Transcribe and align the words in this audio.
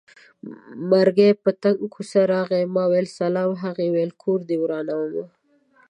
مرګی 0.89 1.31
په 1.43 1.49
تنګه 1.61 1.87
کوڅه 1.93 2.21
راغی 2.33 2.63
ما 2.75 2.83
وېل 2.91 3.07
سلام 3.19 3.51
هغه 3.63 3.83
وېل 3.93 4.11
کور 4.21 4.39
دې 4.49 4.57
ورانومه 4.61 5.25